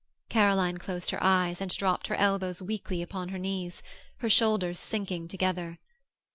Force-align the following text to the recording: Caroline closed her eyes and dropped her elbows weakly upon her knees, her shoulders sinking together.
Caroline 0.29 0.79
closed 0.79 1.11
her 1.11 1.23
eyes 1.23 1.61
and 1.61 1.69
dropped 1.77 2.07
her 2.07 2.15
elbows 2.15 2.59
weakly 2.59 3.03
upon 3.03 3.29
her 3.29 3.37
knees, 3.37 3.83
her 4.17 4.29
shoulders 4.31 4.79
sinking 4.79 5.27
together. 5.27 5.77